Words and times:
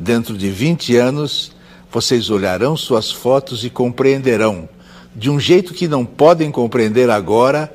Dentro 0.00 0.34
de 0.34 0.48
20 0.48 0.96
anos, 0.96 1.52
vocês 1.92 2.30
olharão 2.30 2.74
suas 2.74 3.12
fotos 3.12 3.66
e 3.66 3.68
compreenderão, 3.68 4.66
de 5.14 5.28
um 5.28 5.38
jeito 5.38 5.74
que 5.74 5.86
não 5.86 6.06
podem 6.06 6.50
compreender 6.50 7.10
agora, 7.10 7.70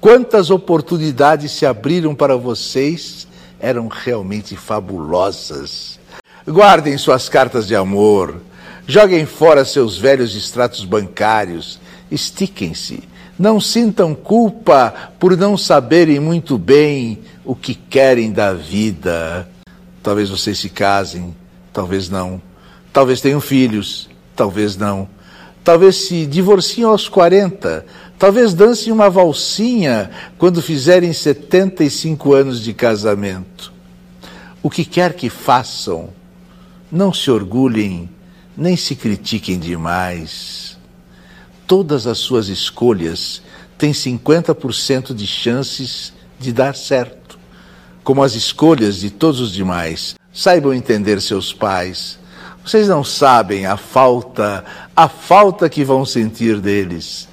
quantas 0.00 0.50
oportunidades 0.50 1.50
se 1.50 1.66
abriram 1.66 2.14
para 2.14 2.36
vocês 2.36 3.26
eram 3.58 3.88
realmente 3.88 4.54
fabulosas. 4.54 5.98
Guardem 6.46 6.96
suas 6.96 7.28
cartas 7.28 7.66
de 7.66 7.74
amor, 7.74 8.40
joguem 8.86 9.26
fora 9.26 9.64
seus 9.64 9.98
velhos 9.98 10.36
extratos 10.36 10.84
bancários, 10.84 11.80
estiquem-se, 12.08 13.02
não 13.36 13.60
sintam 13.60 14.14
culpa 14.14 14.94
por 15.18 15.36
não 15.36 15.58
saberem 15.58 16.20
muito 16.20 16.56
bem 16.56 17.18
o 17.44 17.52
que 17.52 17.74
querem 17.74 18.30
da 18.30 18.54
vida. 18.54 19.48
Talvez 20.04 20.30
vocês 20.30 20.56
se 20.56 20.68
casem, 20.68 21.34
talvez 21.74 22.08
não. 22.08 22.40
Talvez 22.92 23.20
tenham 23.20 23.40
filhos, 23.40 24.08
talvez 24.34 24.76
não. 24.76 25.08
Talvez 25.64 25.96
se 26.06 26.24
divorciem 26.24 26.84
aos 26.84 27.08
40, 27.08 27.84
talvez 28.18 28.54
dancem 28.54 28.92
uma 28.92 29.10
valsinha 29.10 30.10
quando 30.38 30.62
fizerem 30.62 31.12
75 31.12 32.32
anos 32.32 32.62
de 32.62 32.72
casamento. 32.72 33.72
O 34.62 34.70
que 34.70 34.84
quer 34.84 35.14
que 35.14 35.28
façam, 35.28 36.10
não 36.92 37.12
se 37.12 37.30
orgulhem, 37.30 38.08
nem 38.56 38.76
se 38.76 38.94
critiquem 38.94 39.58
demais. 39.58 40.78
Todas 41.66 42.06
as 42.06 42.18
suas 42.18 42.48
escolhas 42.48 43.42
têm 43.76 43.92
50% 43.92 45.14
de 45.14 45.26
chances 45.26 46.12
de 46.38 46.52
dar 46.52 46.76
certo, 46.76 47.23
como 48.04 48.22
as 48.22 48.34
escolhas 48.34 48.96
de 48.96 49.10
todos 49.10 49.40
os 49.40 49.50
demais. 49.50 50.14
Saibam 50.32 50.74
entender 50.74 51.20
seus 51.20 51.52
pais. 51.52 52.18
Vocês 52.64 52.86
não 52.86 53.02
sabem 53.02 53.66
a 53.66 53.76
falta, 53.76 54.64
a 54.94 55.08
falta 55.08 55.68
que 55.68 55.82
vão 55.82 56.04
sentir 56.04 56.60
deles. 56.60 57.26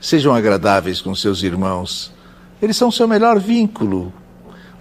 Sejam 0.00 0.34
agradáveis 0.34 1.00
com 1.00 1.14
seus 1.14 1.42
irmãos. 1.42 2.12
Eles 2.60 2.76
são 2.76 2.90
seu 2.90 3.06
melhor 3.06 3.38
vínculo, 3.38 4.12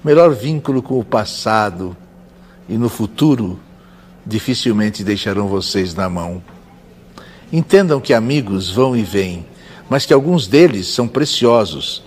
melhor 0.04 0.34
vínculo 0.34 0.82
com 0.82 1.00
o 1.00 1.06
passado. 1.06 1.96
E 2.68 2.78
no 2.78 2.90
futuro, 2.90 3.60
dificilmente 4.26 5.04
deixarão 5.04 5.48
vocês 5.48 5.94
na 5.94 6.10
mão. 6.10 6.42
Entendam 7.54 8.02
que 8.02 8.14
amigos 8.14 8.70
vão 8.70 8.96
e 8.96 9.04
vêm, 9.04 9.46
mas 9.90 10.06
que 10.06 10.14
alguns 10.14 10.48
deles 10.48 10.88
são 10.88 11.08
preciosos, 11.08 12.04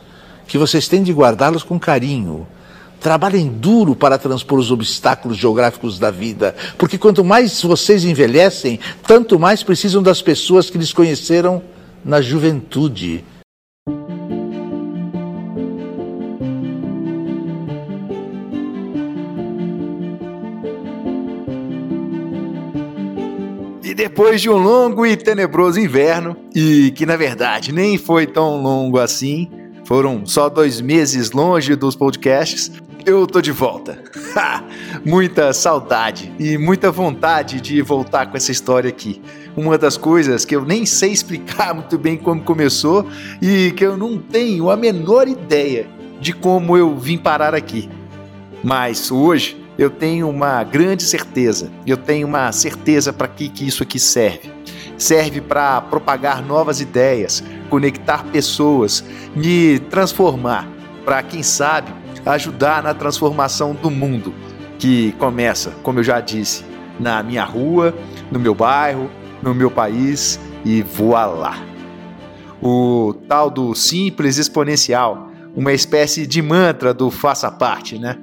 que 0.47 0.58
vocês 0.58 0.86
têm 0.86 1.03
de 1.03 1.12
guardá-los 1.12 1.62
com 1.62 1.78
carinho. 1.78 2.47
Trabalhem 3.01 3.48
duro 3.48 3.97
para 3.97 4.19
transpor 4.19 4.59
os 4.59 4.70
obstáculos 4.70 5.39
geográficos 5.39 5.98
da 5.98 6.11
vida, 6.11 6.55
porque 6.77 6.98
quanto 6.98 7.25
mais 7.25 7.62
vocês 7.62 8.05
envelhecem, 8.05 8.79
tanto 9.07 9.39
mais 9.39 9.62
precisam 9.62 10.03
das 10.03 10.20
pessoas 10.20 10.69
que 10.69 10.77
lhes 10.77 10.92
conheceram 10.92 11.62
na 12.05 12.20
juventude. 12.20 13.25
depois 24.01 24.41
de 24.41 24.48
um 24.48 24.57
longo 24.57 25.05
e 25.05 25.14
tenebroso 25.14 25.79
inverno, 25.79 26.35
e 26.55 26.91
que 26.97 27.05
na 27.05 27.17
verdade 27.17 27.70
nem 27.70 27.98
foi 27.98 28.27
tão 28.27 28.62
longo 28.62 28.98
assim, 28.98 29.51
foram 29.85 30.25
só 30.25 30.48
dois 30.48 30.81
meses 30.81 31.33
longe 31.33 31.77
dos 31.77 31.95
podcasts, 31.97 32.73
eu 33.06 33.27
tô 33.27 33.41
de 33.41 33.53
volta. 33.53 34.03
muita 35.05 35.53
saudade 35.53 36.33
e 36.39 36.56
muita 36.59 36.91
vontade 36.91 37.61
de 37.61 37.81
voltar 37.83 38.27
com 38.27 38.37
essa 38.37 38.53
história 38.53 38.89
aqui. 38.89 39.20
Uma 39.57 39.77
das 39.77 39.97
coisas 39.97 40.45
que 40.45 40.55
eu 40.55 40.65
nem 40.65 40.87
sei 40.87 41.11
explicar 41.11 41.73
muito 41.75 41.98
bem 41.98 42.17
como 42.17 42.42
começou 42.42 43.07
e 43.41 43.73
que 43.73 43.84
eu 43.84 43.97
não 43.97 44.19
tenho 44.19 44.70
a 44.70 44.77
menor 44.77 45.29
ideia 45.29 45.89
de 46.20 46.33
como 46.33 46.77
eu 46.77 46.97
vim 46.97 47.19
parar 47.19 47.55
aqui. 47.55 47.89
Mas 48.63 49.11
hoje 49.11 49.57
eu 49.79 49.89
tenho 49.89 50.29
uma 50.29 50.63
grande 50.63 51.03
certeza, 51.03 51.70
eu 51.86 51.97
tenho 51.97 52.27
uma 52.27 52.53
certeza 52.53 53.13
para 53.13 53.27
que, 53.27 53.48
que 53.48 53.67
isso 53.67 53.83
aqui 53.83 53.98
serve. 53.98 54.51
Serve 54.98 55.41
para 55.41 55.80
propagar 55.80 56.45
novas 56.45 56.80
ideias, 56.83 57.42
conectar 57.70 58.24
pessoas, 58.24 59.03
me 59.35 59.79
transformar, 59.79 60.69
para 61.07 61.23
quem 61.23 61.42
sabe 61.42 61.91
ajudar 62.25 62.83
na 62.83 62.95
transformação 62.95 63.75
do 63.75 63.91
mundo, 63.91 64.35
que 64.79 65.13
começa, 65.13 65.73
como 65.83 65.98
eu 65.98 66.05
já 66.05 66.20
disse, 66.20 66.64
na 66.98 67.23
minha 67.23 67.45
rua, 67.45 67.95
no 68.31 68.39
meu 68.39 68.55
bairro, 68.55 69.11
no 69.42 69.55
meu 69.55 69.70
país 69.70 70.39
e 70.64 70.83
voa 70.83 71.27
lá. 71.27 71.59
O 72.63 73.14
tal 73.27 73.51
do 73.51 73.75
simples 73.75 74.36
exponencial, 74.36 75.30
uma 75.57 75.73
espécie 75.73 76.27
de 76.27 76.42
mantra 76.42 76.92
do 76.92 77.11
faça 77.11 77.51
parte, 77.51 77.98
né? 77.98 78.19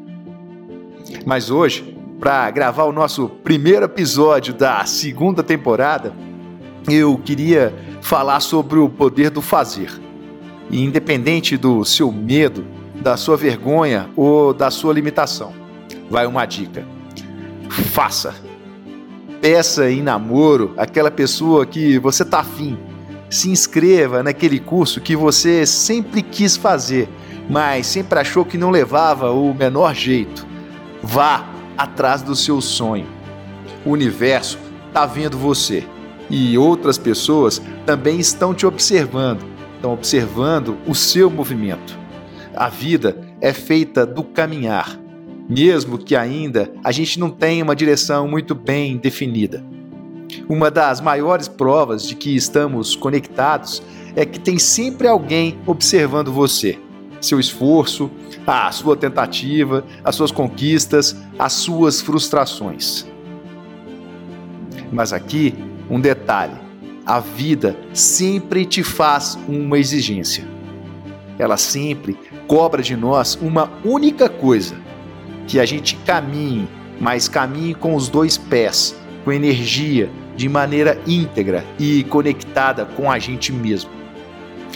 Mas 1.25 1.49
hoje, 1.49 1.97
para 2.19 2.49
gravar 2.51 2.83
o 2.85 2.91
nosso 2.91 3.29
primeiro 3.43 3.85
episódio 3.85 4.53
da 4.53 4.85
segunda 4.85 5.43
temporada, 5.43 6.13
eu 6.89 7.17
queria 7.17 7.73
falar 8.01 8.39
sobre 8.39 8.79
o 8.79 8.87
poder 8.87 9.29
do 9.29 9.41
fazer. 9.41 9.91
E 10.69 10.83
independente 10.83 11.57
do 11.57 11.83
seu 11.83 12.11
medo, 12.11 12.65
da 13.01 13.17
sua 13.17 13.37
vergonha 13.37 14.09
ou 14.15 14.53
da 14.53 14.69
sua 14.71 14.93
limitação, 14.93 15.53
vai 16.09 16.25
uma 16.25 16.45
dica: 16.45 16.85
faça. 17.69 18.35
Peça 19.41 19.89
em 19.89 20.01
namoro 20.01 20.73
aquela 20.77 21.11
pessoa 21.11 21.65
que 21.65 21.99
você 21.99 22.25
tá 22.25 22.39
afim. 22.39 22.77
Se 23.29 23.49
inscreva 23.49 24.23
naquele 24.23 24.59
curso 24.59 24.99
que 24.99 25.15
você 25.15 25.65
sempre 25.65 26.21
quis 26.21 26.57
fazer, 26.57 27.07
mas 27.49 27.85
sempre 27.85 28.19
achou 28.19 28.43
que 28.43 28.57
não 28.57 28.71
levava 28.71 29.31
o 29.31 29.53
menor 29.53 29.93
jeito. 29.93 30.47
Vá 31.03 31.45
atrás 31.77 32.21
do 32.21 32.35
seu 32.35 32.59
sonho. 32.61 33.05
O 33.85 33.91
universo 33.91 34.57
está 34.87 35.05
vendo 35.05 35.37
você 35.37 35.85
e 36.29 36.57
outras 36.57 36.97
pessoas 36.97 37.61
também 37.85 38.19
estão 38.19 38.53
te 38.53 38.65
observando, 38.65 39.45
estão 39.75 39.93
observando 39.93 40.77
o 40.87 40.95
seu 40.95 41.29
movimento. 41.29 41.97
A 42.57 42.69
vida 42.69 43.15
é 43.39 43.53
feita 43.53 44.03
do 44.03 44.23
caminhar, 44.23 44.99
mesmo 45.47 45.95
que 45.95 46.15
ainda 46.15 46.71
a 46.83 46.91
gente 46.91 47.19
não 47.19 47.29
tenha 47.29 47.63
uma 47.63 47.75
direção 47.75 48.27
muito 48.27 48.55
bem 48.55 48.97
definida. 48.97 49.63
Uma 50.49 50.71
das 50.71 50.99
maiores 50.99 51.47
provas 51.47 52.07
de 52.07 52.15
que 52.15 52.35
estamos 52.35 52.95
conectados 52.95 53.83
é 54.15 54.25
que 54.25 54.39
tem 54.39 54.57
sempre 54.57 55.07
alguém 55.07 55.59
observando 55.67 56.33
você 56.33 56.79
seu 57.21 57.39
esforço, 57.39 58.09
a 58.45 58.71
sua 58.71 58.95
tentativa, 58.97 59.83
as 60.03 60.15
suas 60.15 60.31
conquistas, 60.31 61.15
as 61.37 61.53
suas 61.53 62.01
frustrações. 62.01 63.05
Mas 64.91 65.13
aqui, 65.13 65.53
um 65.91 65.99
detalhe: 65.99 66.55
a 67.05 67.19
vida 67.19 67.77
sempre 67.93 68.65
te 68.65 68.83
faz 68.83 69.37
uma 69.47 69.77
exigência. 69.77 70.56
Ela 71.39 71.57
sempre 71.57 72.17
cobra 72.47 72.81
de 72.81 72.95
nós 72.95 73.37
uma 73.41 73.71
única 73.83 74.27
coisa: 74.27 74.75
que 75.47 75.59
a 75.59 75.65
gente 75.65 75.95
caminhe, 76.05 76.67
mas 76.99 77.27
caminhe 77.27 77.73
com 77.73 77.95
os 77.95 78.09
dois 78.09 78.37
pés, 78.37 78.95
com 79.23 79.31
energia, 79.31 80.09
de 80.35 80.47
maneira 80.47 81.01
íntegra 81.07 81.65
e 81.79 82.03
conectada 82.03 82.85
com 82.85 83.11
a 83.11 83.17
gente 83.17 83.51
mesmo. 83.51 83.89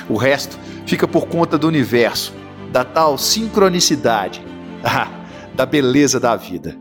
O 0.09 0.17
resto 0.17 0.57
fica 0.85 1.07
por 1.07 1.27
conta 1.27 1.57
do 1.57 1.67
universo, 1.67 2.33
da 2.71 2.83
tal 2.83 3.17
sincronicidade, 3.17 4.43
ah, 4.83 5.07
da 5.53 5.65
beleza 5.65 6.19
da 6.19 6.35
vida. 6.35 6.75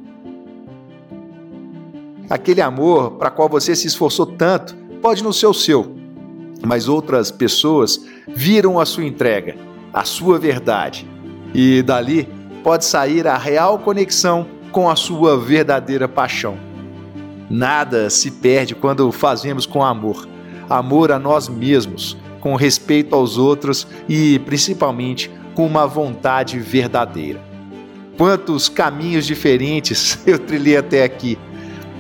Aquele 2.29 2.63
amor 2.63 3.13
para 3.13 3.31
qual 3.31 3.49
você 3.49 3.75
se 3.75 3.89
esforçou 3.89 4.25
tanto 4.25 4.75
pode 5.03 5.23
não 5.23 5.33
ser 5.33 5.47
o 5.47 5.55
seu, 5.55 5.97
mas 6.65 6.89
outras 6.89 7.31
pessoas 7.31 8.01
viram 8.29 8.79
a 8.79 8.87
sua 8.87 9.05
entrega, 9.05 9.57
a 9.93 10.05
sua 10.05 10.39
verdade, 10.39 11.09
e 11.55 11.83
dali 11.83 12.29
pode 12.63 12.85
sair 12.85 13.27
a 13.27 13.37
real 13.37 13.79
conexão 13.79 14.47
com 14.71 14.89
a 14.89 14.97
sua 14.97 15.39
verdadeira 15.39 16.09
paixão. 16.09 16.57
Nada 17.49 18.09
se 18.11 18.31
perde 18.31 18.75
quando 18.75 19.11
fazemos 19.11 19.67
com 19.67 19.83
amor, 19.83 20.29
amor 20.69 21.11
a 21.11 21.19
nós 21.19 21.49
mesmos, 21.49 22.17
com 22.41 22.55
respeito 22.55 23.15
aos 23.15 23.37
outros 23.37 23.87
e 24.09 24.39
principalmente 24.41 25.31
com 25.55 25.67
uma 25.67 25.87
vontade 25.87 26.59
verdadeira. 26.59 27.41
Quantos 28.17 28.69
caminhos 28.69 29.27
diferentes 29.27 30.21
eu 30.27 30.39
trilhei 30.39 30.77
até 30.77 31.03
aqui. 31.03 31.39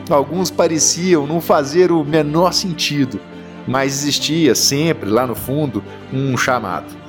Alguns 0.09 0.51
pareciam 0.51 1.27
não 1.27 1.41
fazer 1.41 1.91
o 1.91 2.05
menor 2.05 2.53
sentido, 2.53 3.21
mas 3.67 3.93
existia 3.93 4.55
sempre 4.55 5.09
lá 5.09 5.27
no 5.27 5.35
fundo 5.35 5.83
um 6.13 6.37
chamado. 6.37 7.00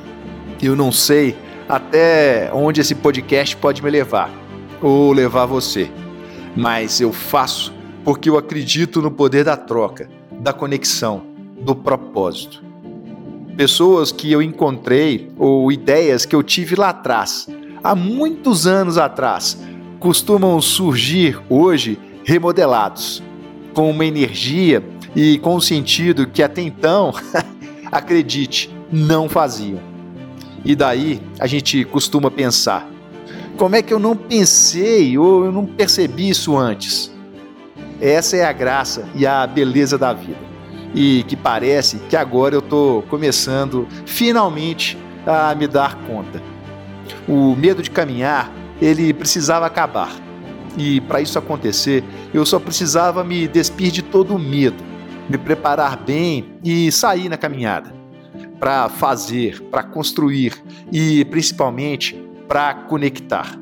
Eu 0.61 0.75
não 0.75 0.91
sei 0.91 1.35
até 1.67 2.51
onde 2.53 2.81
esse 2.81 2.93
podcast 2.93 3.57
pode 3.57 3.83
me 3.83 3.89
levar, 3.89 4.29
ou 4.81 5.11
levar 5.11 5.45
você, 5.45 5.89
mas 6.55 7.01
eu 7.01 7.11
faço 7.11 7.73
porque 8.03 8.29
eu 8.29 8.37
acredito 8.37 9.01
no 9.01 9.09
poder 9.09 9.43
da 9.43 9.57
troca, 9.57 10.09
da 10.31 10.53
conexão, 10.53 11.23
do 11.59 11.75
propósito. 11.75 12.63
Pessoas 13.55 14.11
que 14.11 14.31
eu 14.31 14.41
encontrei 14.41 15.31
ou 15.37 15.71
ideias 15.71 16.25
que 16.25 16.35
eu 16.35 16.43
tive 16.43 16.75
lá 16.75 16.89
atrás, 16.89 17.47
há 17.83 17.95
muitos 17.95 18.67
anos 18.67 18.97
atrás, 18.97 19.57
costumam 19.99 20.59
surgir 20.61 21.39
hoje 21.49 21.97
remodelados, 22.23 23.21
com 23.73 23.89
uma 23.89 24.05
energia 24.05 24.83
e 25.15 25.39
com 25.39 25.55
um 25.55 25.61
sentido 25.61 26.27
que 26.27 26.43
até 26.43 26.61
então, 26.61 27.13
acredite, 27.91 28.69
não 28.91 29.27
faziam. 29.27 29.90
E 30.63 30.75
daí 30.75 31.21
a 31.39 31.47
gente 31.47 31.83
costuma 31.85 32.29
pensar: 32.29 32.87
como 33.57 33.75
é 33.75 33.81
que 33.81 33.93
eu 33.93 33.99
não 33.99 34.15
pensei 34.15 35.17
ou 35.17 35.45
eu 35.45 35.51
não 35.51 35.65
percebi 35.65 36.29
isso 36.29 36.57
antes? 36.57 37.11
Essa 37.99 38.37
é 38.37 38.45
a 38.45 38.51
graça 38.51 39.07
e 39.15 39.25
a 39.25 39.45
beleza 39.45 39.97
da 39.97 40.13
vida. 40.13 40.51
E 40.93 41.23
que 41.23 41.35
parece 41.35 41.97
que 42.09 42.15
agora 42.15 42.55
eu 42.55 42.59
estou 42.59 43.03
começando 43.03 43.87
finalmente 44.05 44.97
a 45.25 45.53
me 45.55 45.67
dar 45.67 45.95
conta. 46.07 46.41
O 47.27 47.55
medo 47.55 47.81
de 47.81 47.89
caminhar, 47.89 48.51
ele 48.81 49.13
precisava 49.13 49.65
acabar. 49.65 50.11
E 50.77 50.99
para 51.01 51.21
isso 51.21 51.37
acontecer, 51.37 52.03
eu 52.33 52.45
só 52.45 52.59
precisava 52.59 53.23
me 53.23 53.47
despir 53.47 53.91
de 53.91 54.01
todo 54.01 54.35
o 54.35 54.39
medo, 54.39 54.83
me 55.29 55.37
preparar 55.37 55.97
bem 55.97 56.53
e 56.63 56.91
sair 56.91 57.29
na 57.29 57.37
caminhada 57.37 58.00
para 58.61 58.87
fazer, 58.87 59.59
para 59.63 59.81
construir 59.81 60.53
e 60.91 61.25
principalmente 61.25 62.15
para 62.47 62.75
conectar 62.75 63.59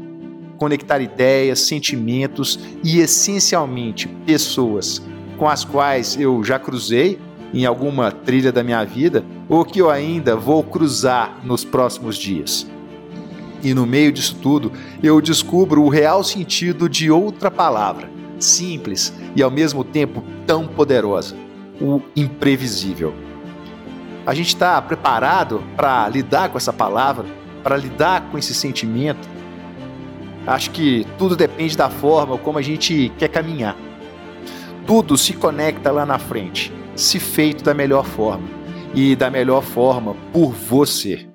conectar 0.59 0.99
ideias, 0.99 1.61
sentimentos 1.61 2.59
e 2.83 2.99
essencialmente 2.99 4.09
pessoas 4.25 5.01
com 5.37 5.47
as 5.47 5.63
quais 5.63 6.19
eu 6.19 6.43
já 6.43 6.59
cruzei 6.59 7.17
em 7.53 7.65
alguma 7.65 8.11
trilha 8.11 8.51
da 8.51 8.61
minha 8.61 8.83
vida 8.83 9.23
ou 9.47 9.63
que 9.63 9.79
eu 9.79 9.89
ainda 9.89 10.35
vou 10.35 10.61
cruzar 10.61 11.39
nos 11.45 11.63
próximos 11.63 12.17
dias. 12.17 12.67
E 13.63 13.73
no 13.73 13.85
meio 13.85 14.11
disso 14.11 14.37
tudo, 14.41 14.71
eu 15.01 15.19
descubro 15.21 15.81
o 15.81 15.89
real 15.89 16.23
sentido 16.23 16.89
de 16.89 17.09
outra 17.09 17.49
palavra, 17.49 18.09
simples 18.37 19.13
e 19.35 19.41
ao 19.41 19.49
mesmo 19.49 19.83
tempo 19.83 20.23
tão 20.45 20.67
poderosa: 20.67 21.35
o 21.81 22.01
imprevisível. 22.15 23.13
A 24.29 24.33
gente 24.35 24.49
está 24.49 24.79
preparado 24.81 25.63
para 25.75 26.07
lidar 26.07 26.49
com 26.49 26.57
essa 26.57 26.71
palavra, 26.71 27.25
para 27.63 27.75
lidar 27.75 28.29
com 28.29 28.37
esse 28.37 28.53
sentimento, 28.53 29.27
Acho 30.49 30.71
que 30.71 31.05
tudo 31.17 31.35
depende 31.35 31.77
da 31.77 31.91
forma 31.91 32.35
como 32.35 32.57
a 32.57 32.61
gente 32.61 33.11
quer 33.19 33.27
caminhar. 33.27 33.75
Tudo 34.87 35.15
se 35.15 35.33
conecta 35.33 35.91
lá 35.91 36.07
na 36.07 36.17
frente, 36.17 36.73
se 36.95 37.19
feito 37.19 37.63
da 37.63 37.73
melhor 37.73 38.03
forma 38.03 38.47
e 38.95 39.15
da 39.15 39.29
melhor 39.29 39.61
forma 39.61 40.15
por 40.33 40.51
você. 40.51 41.27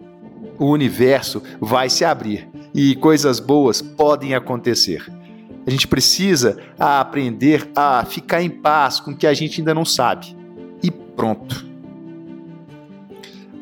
O 0.58 0.66
universo 0.66 1.40
vai 1.60 1.88
se 1.88 2.04
abrir 2.04 2.48
e 2.74 2.96
coisas 2.96 3.38
boas 3.38 3.80
podem 3.80 4.34
acontecer. 4.34 5.06
A 5.64 5.70
gente 5.70 5.86
precisa 5.86 6.58
aprender 6.76 7.70
a 7.76 8.04
ficar 8.04 8.42
em 8.42 8.50
paz 8.50 8.98
com 8.98 9.12
o 9.12 9.16
que 9.16 9.28
a 9.28 9.34
gente 9.34 9.60
ainda 9.60 9.72
não 9.72 9.84
sabe. 9.84 10.36
E 10.82 10.90
pronto. 10.90 11.73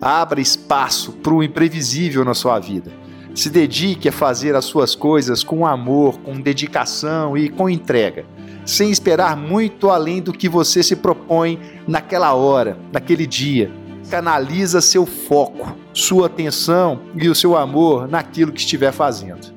Abra 0.03 0.41
espaço 0.41 1.13
para 1.13 1.33
o 1.33 1.43
imprevisível 1.43 2.25
na 2.25 2.35
sua 2.35 2.59
vida 2.59 2.93
se 3.35 3.49
dedique 3.49 4.09
a 4.09 4.13
fazer 4.13 4.55
as 4.55 4.65
suas 4.65 4.95
coisas 4.95 5.43
com 5.43 5.67
amor, 5.67 6.19
com 6.19 6.41
dedicação 6.41 7.37
e 7.37 7.49
com 7.49 7.69
entrega, 7.69 8.25
sem 8.67 8.91
esperar 8.91 9.37
muito 9.37 9.91
além 9.91 10.21
do 10.21 10.33
que 10.33 10.49
você 10.49 10.83
se 10.83 10.97
propõe 10.97 11.59
naquela 11.87 12.35
hora, 12.35 12.79
naquele 12.93 13.27
dia. 13.27 13.71
Canaliza 14.11 14.81
seu 14.81 15.07
foco, 15.07 15.75
sua 15.95 16.27
atenção 16.27 17.01
e 17.15 17.29
o 17.29 17.35
seu 17.35 17.57
amor 17.57 18.07
naquilo 18.07 18.53
que 18.53 18.61
estiver 18.61 18.93
fazendo. 18.93 19.53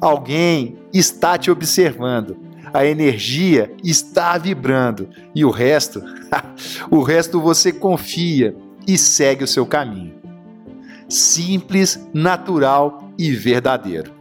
Alguém 0.00 0.76
está 0.92 1.38
te 1.38 1.50
observando, 1.50 2.36
a 2.72 2.84
energia 2.84 3.72
está 3.82 4.36
vibrando 4.36 5.08
e 5.34 5.44
o 5.44 5.50
resto, 5.50 6.02
o 6.90 7.02
resto 7.02 7.40
você 7.40 7.72
confia 7.72 8.54
e 8.86 8.98
segue 8.98 9.44
o 9.44 9.48
seu 9.48 9.66
caminho. 9.66 10.14
Simples, 11.08 12.08
natural 12.12 13.10
e 13.18 13.30
verdadeiro. 13.32 14.12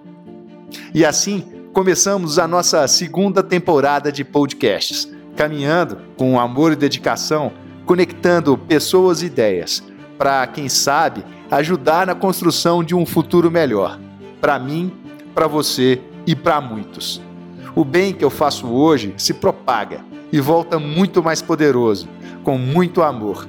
E 0.93 1.05
assim 1.05 1.43
começamos 1.73 2.37
a 2.37 2.47
nossa 2.47 2.87
segunda 2.87 3.41
temporada 3.41 4.11
de 4.11 4.23
podcasts, 4.23 5.11
caminhando 5.35 5.97
com 6.15 6.39
amor 6.39 6.71
e 6.71 6.75
dedicação, 6.75 7.51
conectando 7.85 8.57
pessoas 8.57 9.21
e 9.21 9.25
ideias, 9.25 9.83
para, 10.17 10.45
quem 10.47 10.69
sabe, 10.69 11.23
ajudar 11.49 12.07
na 12.07 12.15
construção 12.15 12.83
de 12.83 12.95
um 12.95 13.05
futuro 13.05 13.49
melhor, 13.49 13.99
para 14.39 14.59
mim, 14.59 14.93
para 15.33 15.47
você 15.47 15.99
e 16.25 16.35
para 16.35 16.61
muitos. 16.61 17.21
O 17.75 17.83
bem 17.83 18.13
que 18.13 18.23
eu 18.23 18.29
faço 18.29 18.67
hoje 18.67 19.13
se 19.17 19.33
propaga 19.33 20.01
e 20.31 20.39
volta 20.39 20.79
muito 20.79 21.23
mais 21.23 21.41
poderoso, 21.41 22.07
com 22.43 22.57
muito 22.57 23.01
amor. 23.01 23.47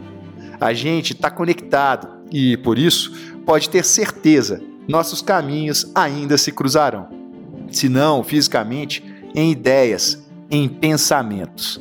A 0.65 0.73
gente 0.73 1.13
está 1.13 1.31
conectado 1.31 2.09
e, 2.33 2.57
por 2.57 2.79
isso, 2.79 3.13
pode 3.45 3.69
ter 3.69 3.85
certeza 3.85 4.63
nossos 4.89 5.21
caminhos 5.21 5.93
ainda 5.95 6.39
se 6.39 6.51
cruzarão. 6.51 7.07
Se 7.71 7.87
não 7.87 8.25
fisicamente, 8.25 9.05
em 9.35 9.53
ideias, 9.53 10.27
em 10.51 10.67
pensamentos. 10.67 11.79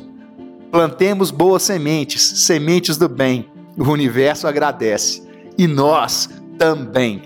Plantemos 0.70 1.30
boas 1.30 1.62
sementes, 1.62 2.44
sementes 2.44 2.98
do 2.98 3.08
bem. 3.08 3.48
O 3.74 3.84
universo 3.84 4.46
agradece 4.46 5.22
e 5.56 5.66
nós 5.66 6.28
também. 6.58 7.22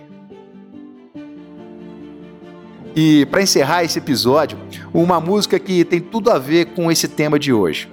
E 2.95 3.27
para 3.27 3.43
encerrar 3.43 3.83
esse 3.83 3.99
episódio, 3.99 4.57
uma 4.95 5.21
música 5.21 5.59
que 5.59 5.85
tem 5.85 5.99
tudo 5.99 6.31
a 6.31 6.39
ver 6.39 6.67
com 6.67 6.89
esse 6.89 7.09
tema 7.09 7.37
de 7.37 7.53
hoje. 7.53 7.91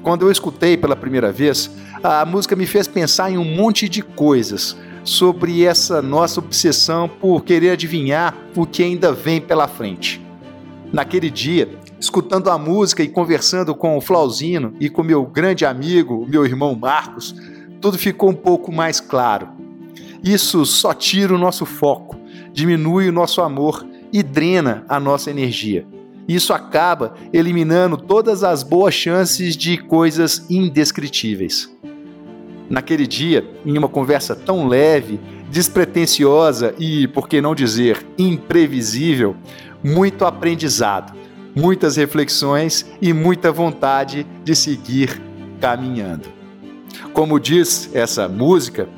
Quando 0.00 0.26
eu 0.26 0.30
escutei 0.30 0.76
pela 0.76 0.94
primeira 0.94 1.32
vez, 1.32 1.68
a 2.02 2.24
música 2.24 2.56
me 2.56 2.66
fez 2.66 2.88
pensar 2.88 3.30
em 3.30 3.36
um 3.36 3.44
monte 3.44 3.88
de 3.88 4.02
coisas 4.02 4.76
sobre 5.04 5.64
essa 5.64 6.00
nossa 6.00 6.40
obsessão 6.40 7.08
por 7.08 7.44
querer 7.44 7.70
adivinhar 7.70 8.36
o 8.56 8.66
que 8.66 8.82
ainda 8.82 9.12
vem 9.12 9.40
pela 9.40 9.68
frente. 9.68 10.20
Naquele 10.92 11.30
dia, 11.30 11.68
escutando 12.00 12.50
a 12.50 12.56
música 12.56 13.02
e 13.02 13.08
conversando 13.08 13.74
com 13.74 13.96
o 13.96 14.00
Flauzino 14.00 14.74
e 14.80 14.88
com 14.88 15.02
meu 15.02 15.24
grande 15.24 15.66
amigo, 15.66 16.26
meu 16.26 16.44
irmão 16.44 16.74
Marcos, 16.74 17.34
tudo 17.80 17.98
ficou 17.98 18.30
um 18.30 18.34
pouco 18.34 18.72
mais 18.72 18.98
claro. 19.00 19.48
Isso 20.24 20.64
só 20.64 20.94
tira 20.94 21.34
o 21.34 21.38
nosso 21.38 21.66
foco, 21.66 22.16
diminui 22.52 23.08
o 23.08 23.12
nosso 23.12 23.42
amor 23.42 23.86
e 24.12 24.22
drena 24.22 24.84
a 24.88 24.98
nossa 24.98 25.30
energia. 25.30 25.86
Isso 26.26 26.52
acaba 26.52 27.14
eliminando 27.32 27.96
todas 27.96 28.42
as 28.42 28.62
boas 28.62 28.94
chances 28.94 29.56
de 29.56 29.76
coisas 29.78 30.46
indescritíveis 30.48 31.70
naquele 32.70 33.06
dia, 33.06 33.44
em 33.66 33.76
uma 33.76 33.88
conversa 33.88 34.36
tão 34.36 34.68
leve, 34.68 35.18
despretensiosa 35.50 36.72
e, 36.78 37.08
por 37.08 37.28
que 37.28 37.40
não 37.40 37.54
dizer, 37.54 38.06
imprevisível, 38.16 39.34
muito 39.82 40.24
aprendizado, 40.24 41.12
muitas 41.54 41.96
reflexões 41.96 42.86
e 43.02 43.12
muita 43.12 43.50
vontade 43.50 44.24
de 44.44 44.54
seguir 44.54 45.20
caminhando. 45.60 46.28
Como 47.12 47.40
diz 47.40 47.90
essa 47.92 48.28
música, 48.28 48.88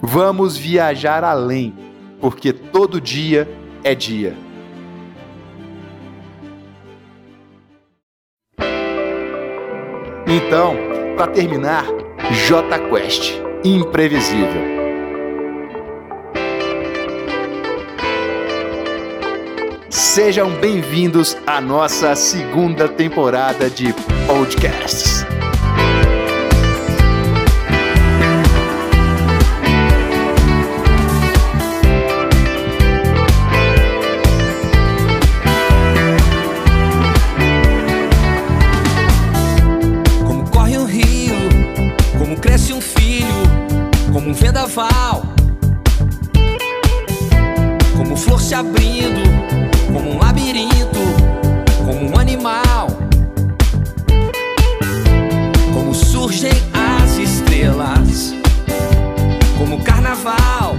vamos 0.00 0.56
viajar 0.56 1.22
além, 1.22 1.74
porque 2.20 2.54
todo 2.54 2.98
dia 3.00 3.46
é 3.84 3.94
dia. 3.94 4.34
Então, 10.26 10.76
para 11.16 11.26
terminar, 11.26 11.84
J 12.32 12.78
Quest 12.88 13.42
Imprevisível. 13.64 14.62
Sejam 19.90 20.52
bem-vindos 20.60 21.36
à 21.44 21.60
nossa 21.60 22.14
segunda 22.14 22.88
temporada 22.88 23.68
de 23.68 23.92
podcasts. 24.28 25.26
as 56.48 57.18
estrelas, 57.18 58.34
como 59.58 59.82
carnaval, 59.82 60.78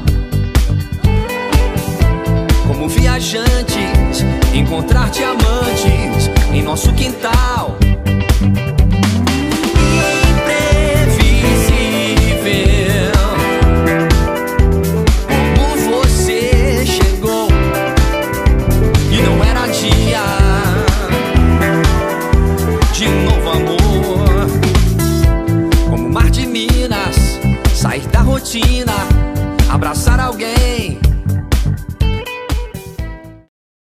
como 2.67 2.89
viajantes, 2.89 4.25
encontrar 4.53 5.11
diamantes 5.11 6.31
em 6.51 6.63
nosso 6.63 6.91
quintal. 6.93 7.80